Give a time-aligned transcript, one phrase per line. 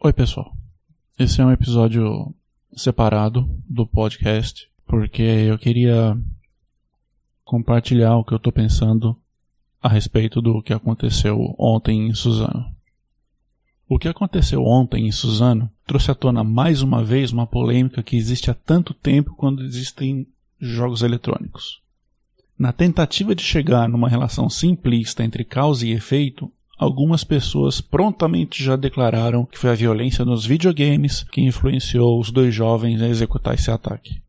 [0.00, 0.56] Oi, pessoal.
[1.18, 2.32] Esse é um episódio
[2.72, 6.16] separado do podcast porque eu queria
[7.42, 9.20] compartilhar o que eu estou pensando
[9.82, 12.72] a respeito do que aconteceu ontem em Suzano.
[13.88, 18.16] O que aconteceu ontem em Suzano trouxe à tona mais uma vez uma polêmica que
[18.16, 20.28] existe há tanto tempo quando existem
[20.60, 21.82] jogos eletrônicos.
[22.56, 28.76] Na tentativa de chegar numa relação simplista entre causa e efeito, algumas pessoas prontamente já
[28.76, 33.70] declararam que foi a violência nos videogames que influenciou os dois jovens a executar esse
[33.70, 34.22] ataque.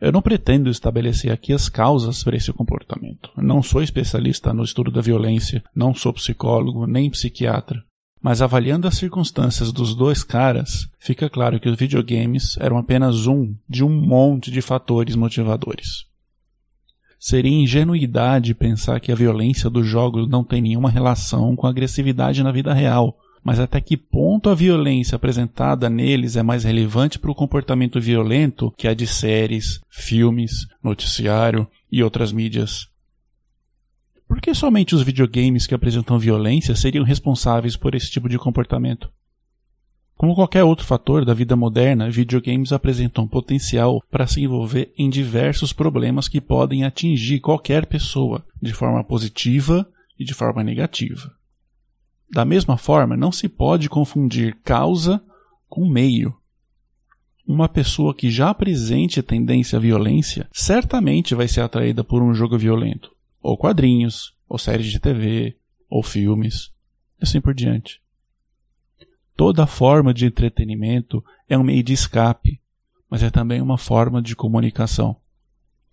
[0.00, 3.30] Eu não pretendo estabelecer aqui as causas para esse comportamento.
[3.36, 7.84] Não sou especialista no estudo da violência, não sou psicólogo nem psiquiatra.
[8.22, 13.54] Mas avaliando as circunstâncias dos dois caras, fica claro que os videogames eram apenas um
[13.68, 16.09] de um monte de fatores motivadores.
[17.22, 22.42] Seria ingenuidade pensar que a violência dos jogos não tem nenhuma relação com a agressividade
[22.42, 27.30] na vida real, mas até que ponto a violência apresentada neles é mais relevante para
[27.30, 32.88] o comportamento violento que a de séries, filmes, noticiário e outras mídias?
[34.26, 39.10] Por que somente os videogames que apresentam violência seriam responsáveis por esse tipo de comportamento?
[40.20, 45.72] Como qualquer outro fator da vida moderna, videogames apresentam potencial para se envolver em diversos
[45.72, 51.34] problemas que podem atingir qualquer pessoa, de forma positiva e de forma negativa.
[52.30, 55.24] Da mesma forma, não se pode confundir causa
[55.66, 56.36] com meio.
[57.48, 62.58] Uma pessoa que já apresente tendência à violência certamente vai ser atraída por um jogo
[62.58, 63.10] violento,
[63.40, 65.56] ou quadrinhos, ou séries de TV,
[65.88, 66.70] ou filmes,
[67.18, 68.02] e assim por diante.
[69.40, 72.60] Toda forma de entretenimento é um meio de escape,
[73.08, 75.16] mas é também uma forma de comunicação.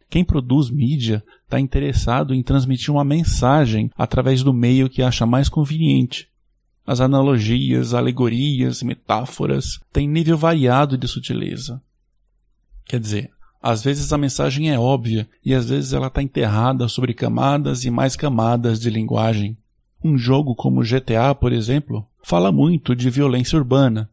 [0.10, 5.48] Quem produz mídia está interessado em transmitir uma mensagem através do meio que acha mais
[5.48, 6.28] conveniente.
[6.86, 11.82] As analogias, alegorias, metáforas têm nível variado de sutileza.
[12.84, 13.32] Quer dizer,
[13.64, 17.90] às vezes a mensagem é óbvia e às vezes ela está enterrada sobre camadas e
[17.90, 19.58] mais camadas de linguagem.
[20.04, 24.10] Um jogo como GTA, por exemplo, fala muito de violência urbana.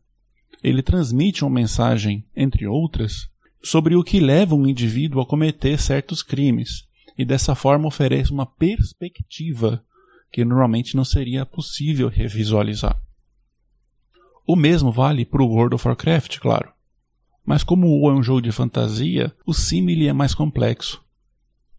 [0.63, 3.29] Ele transmite uma mensagem, entre outras,
[3.63, 6.87] sobre o que leva um indivíduo a cometer certos crimes,
[7.19, 9.85] e dessa forma oferece uma perspectiva
[10.33, 13.01] que normalmente não seria possível revisualizar.
[14.47, 16.73] O mesmo vale para o World of Warcraft, claro.
[17.45, 21.04] Mas como o é um jogo de fantasia, o símile é mais complexo.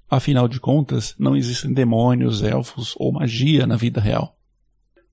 [0.09, 4.35] Afinal de contas, não existem demônios, elfos ou magia na vida real.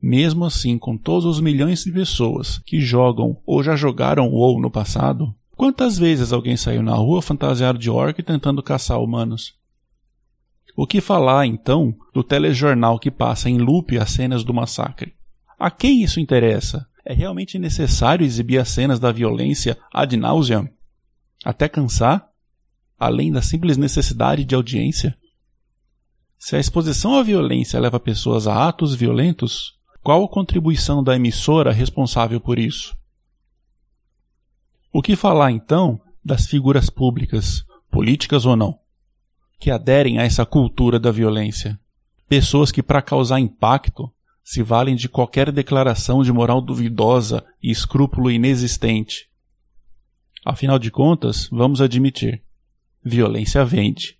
[0.00, 4.70] Mesmo assim, com todos os milhões de pessoas que jogam ou já jogaram WoW no
[4.70, 9.54] passado, quantas vezes alguém saiu na rua fantasiado de orc tentando caçar humanos?
[10.76, 15.14] O que falar, então, do telejornal que passa em loop as cenas do massacre?
[15.58, 16.86] A quem isso interessa?
[17.04, 20.68] É realmente necessário exibir as cenas da violência ad nauseam?
[21.44, 22.31] Até cansar?
[23.02, 25.18] Além da simples necessidade de audiência?
[26.38, 29.74] Se a exposição à violência leva pessoas a atos violentos,
[30.04, 32.96] qual a contribuição da emissora responsável por isso?
[34.92, 38.78] O que falar então das figuras públicas, políticas ou não,
[39.58, 41.78] que aderem a essa cultura da violência?
[42.28, 44.12] Pessoas que, para causar impacto,
[44.44, 49.28] se valem de qualquer declaração de moral duvidosa e escrúpulo inexistente.
[50.44, 52.42] Afinal de contas, vamos admitir,
[53.04, 54.18] violência vende.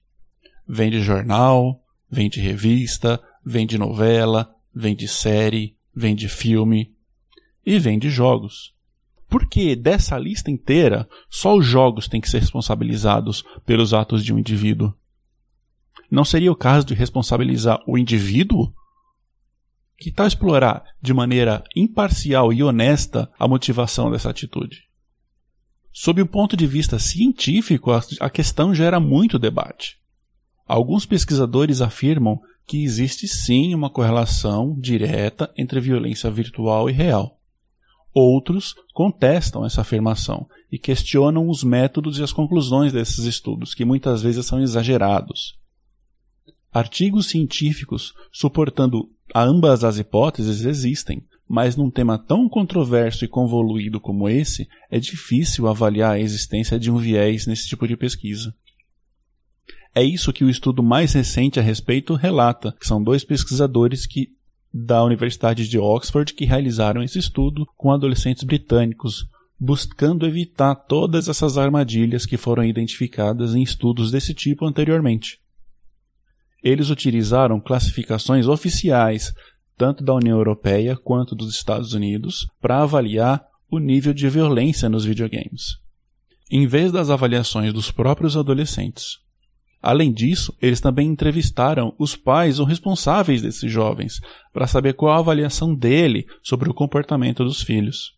[0.67, 6.95] Vende jornal, vende revista, vende novela, vende série, vende filme
[7.65, 8.75] e vende jogos.
[9.29, 14.39] Porque dessa lista inteira, só os jogos têm que ser responsabilizados pelos atos de um
[14.39, 14.93] indivíduo.
[16.11, 18.73] Não seria o caso de responsabilizar o indivíduo?
[19.97, 24.92] Que tal explorar de maneira imparcial e honesta a motivação dessa atitude?
[25.93, 29.99] Sob o ponto de vista científico, a questão gera muito debate.
[30.67, 37.39] Alguns pesquisadores afirmam que existe sim uma correlação direta entre violência virtual e real.
[38.15, 44.23] Outros contestam essa afirmação e questionam os métodos e as conclusões desses estudos, que muitas
[44.23, 45.59] vezes são exagerados.
[46.73, 54.27] Artigos científicos suportando ambas as hipóteses existem, mas num tema tão controverso e convoluído como
[54.27, 58.55] esse, é difícil avaliar a existência de um viés nesse tipo de pesquisa.
[59.95, 64.31] É isso que o estudo mais recente a respeito relata, que são dois pesquisadores que
[64.73, 69.27] da Universidade de Oxford que realizaram esse estudo com adolescentes britânicos,
[69.61, 75.39] buscando evitar todas essas armadilhas que foram identificadas em estudos desse tipo anteriormente.
[76.63, 79.35] Eles utilizaram classificações oficiais
[79.83, 85.05] tanto da União Europeia quanto dos Estados Unidos, para avaliar o nível de violência nos
[85.05, 85.77] videogames,
[86.49, 89.19] em vez das avaliações dos próprios adolescentes.
[89.83, 94.21] Além disso, eles também entrevistaram os pais ou responsáveis desses jovens
[94.53, 98.13] para saber qual a avaliação dele sobre o comportamento dos filhos.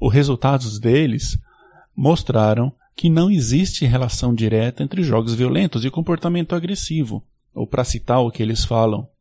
[0.00, 1.38] Os resultados deles
[1.94, 7.24] mostraram que não existe relação direta entre jogos violentos e comportamento agressivo,
[7.54, 9.11] ou para citar o que eles falam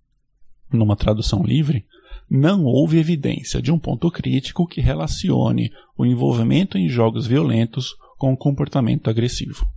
[0.72, 1.86] numa tradução livre,
[2.30, 8.32] não houve evidência de um ponto crítico que relacione o envolvimento em jogos violentos com
[8.32, 9.68] o comportamento agressivo.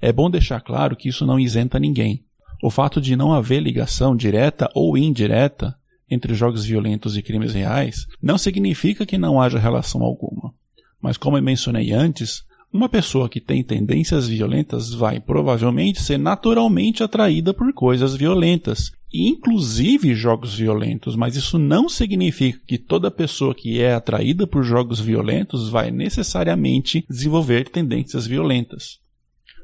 [0.00, 2.24] É bom deixar claro que isso não isenta ninguém.
[2.62, 5.76] O fato de não haver ligação direta ou indireta
[6.10, 10.54] entre jogos violentos e crimes reais não significa que não haja relação alguma.
[11.00, 17.02] Mas como eu mencionei antes, uma pessoa que tem tendências violentas vai provavelmente ser naturalmente
[17.02, 23.80] atraída por coisas violentas, inclusive jogos violentos, mas isso não significa que toda pessoa que
[23.80, 28.98] é atraída por jogos violentos vai necessariamente desenvolver tendências violentas.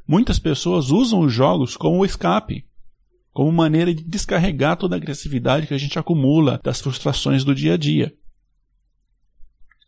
[0.06, 2.64] Muitas pessoas usam os jogos como escape,
[3.30, 7.74] como maneira de descarregar toda a agressividade que a gente acumula das frustrações do dia
[7.74, 8.12] a dia.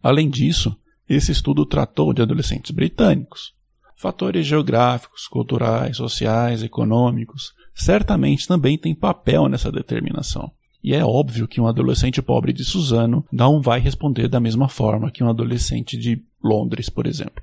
[0.02, 0.76] Além disso,
[1.08, 3.52] esse estudo tratou de adolescentes britânicos.
[3.96, 10.50] Fatores geográficos, culturais, sociais, econômicos certamente também têm papel nessa determinação.
[10.82, 15.10] E é óbvio que um adolescente pobre de Suzano não vai responder da mesma forma
[15.10, 17.42] que um adolescente de Londres, por exemplo.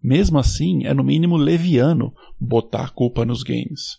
[0.00, 3.98] Mesmo assim, é no mínimo leviano botar a culpa nos games.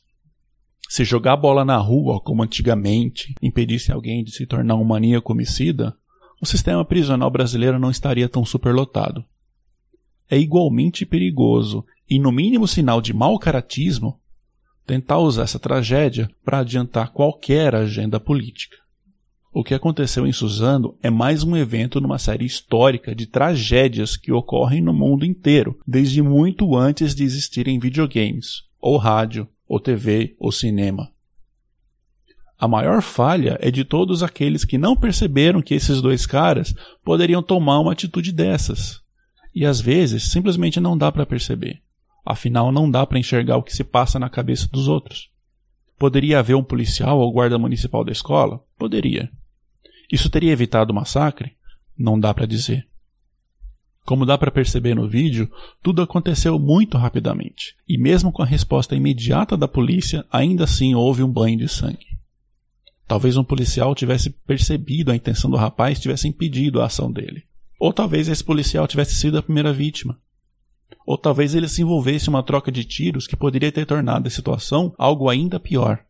[0.88, 5.96] Se jogar bola na rua, como antigamente, impedisse alguém de se tornar um maníaco homicida,
[6.41, 9.24] o sistema prisional brasileiro não estaria tão superlotado.
[10.30, 14.19] É igualmente perigoso e, no mínimo, sinal de mau caratismo
[14.86, 18.77] tentar usar essa tragédia para adiantar qualquer agenda política.
[19.51, 24.31] O que aconteceu em Suzano é mais um evento numa série histórica de tragédias que
[24.31, 30.51] ocorrem no mundo inteiro, desde muito antes de existirem videogames, ou rádio, ou TV, ou
[30.51, 31.12] cinema.
[32.60, 36.76] A maior falha é de todos aqueles que não perceberam que esses dois caras
[37.06, 39.02] poderiam tomar uma atitude dessas.
[39.56, 41.82] E às vezes simplesmente não dá para perceber.
[42.26, 45.30] Afinal, não dá para enxergar o que se passa na cabeça dos outros.
[45.98, 48.62] Poderia haver um policial ou guarda municipal da escola?
[48.78, 49.32] Poderia.
[50.12, 51.54] Isso teria evitado o massacre?
[51.98, 52.86] Não dá para dizer.
[54.06, 55.50] Como dá para perceber no vídeo,
[55.82, 61.24] tudo aconteceu muito rapidamente, e mesmo com a resposta imediata da polícia, ainda assim houve
[61.24, 62.19] um banho de sangue.
[63.10, 67.44] Talvez um policial tivesse percebido a intenção do rapaz e tivesse impedido a ação dele.
[67.80, 70.16] Ou talvez esse policial tivesse sido a primeira vítima.
[71.08, 74.30] Ou talvez ele se envolvesse em uma troca de tiros que poderia ter tornado a
[74.30, 76.06] situação algo ainda pior.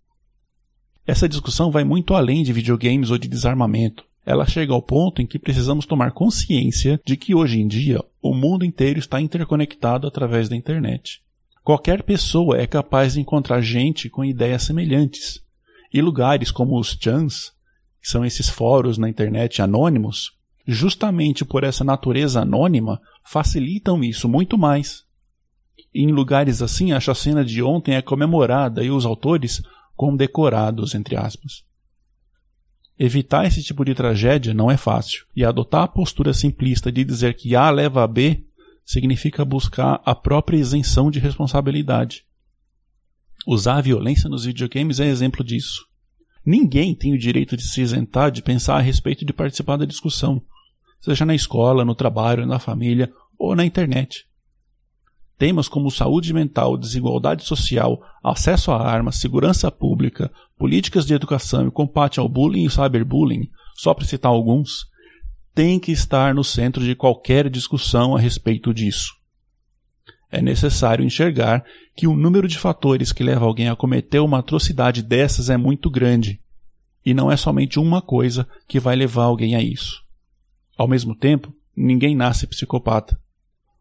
[1.07, 4.03] Essa discussão vai muito além de videogames ou de desarmamento.
[4.25, 8.33] Ela chega ao ponto em que precisamos tomar consciência de que hoje em dia o
[8.35, 11.21] mundo inteiro está interconectado através da internet.
[11.63, 15.41] Qualquer pessoa é capaz de encontrar gente com ideias semelhantes,
[15.93, 17.51] e lugares como os chans,
[18.01, 20.31] que são esses fóruns na internet anônimos,
[20.65, 25.03] justamente por essa natureza anônima, facilitam isso muito mais.
[25.93, 29.61] Em lugares assim, a chacina de ontem é comemorada e os autores
[29.95, 31.63] condecorados, entre aspas.
[32.97, 37.33] Evitar esse tipo de tragédia não é fácil, e adotar a postura simplista de dizer
[37.33, 38.43] que A leva a B
[38.85, 42.25] significa buscar a própria isenção de responsabilidade.
[43.47, 45.85] Usar a violência nos videogames é exemplo disso.
[46.45, 50.41] Ninguém tem o direito de se isentar de pensar a respeito de participar da discussão,
[50.99, 54.25] seja na escola, no trabalho, na família ou na internet.
[55.37, 61.71] Temas como saúde mental, desigualdade social, acesso a armas, segurança pública, políticas de educação e
[61.71, 64.85] combate ao bullying e cyberbullying, só para citar alguns,
[65.55, 69.18] têm que estar no centro de qualquer discussão a respeito disso
[70.31, 75.01] é necessário enxergar que o número de fatores que leva alguém a cometer uma atrocidade
[75.01, 76.39] dessas é muito grande,
[77.05, 80.03] e não é somente uma coisa que vai levar alguém a isso.
[80.77, 83.19] Ao mesmo tempo, ninguém nasce psicopata.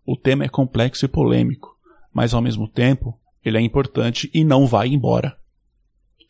[0.06, 1.76] O tema é complexo e polêmico,
[2.12, 5.36] mas ao mesmo tempo, ele é importante e não vai embora.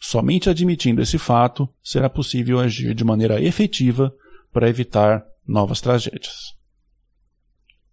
[0.00, 4.12] Somente admitindo esse fato será possível agir de maneira efetiva
[4.52, 6.54] para evitar novas tragédias.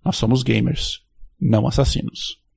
[0.04, 1.05] Nós somos gamers
[1.40, 2.40] não assassinos.